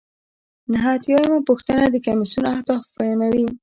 [0.71, 3.45] نهه اتیا یمه پوښتنه د کمیسیون اهداف بیانوي.